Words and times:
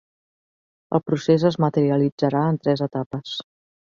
El 0.97 1.01
procés 1.09 1.45
es 1.51 1.57
materialitzarà 1.65 2.41
en 2.53 2.59
tres 2.65 2.83
etapes. 2.89 3.37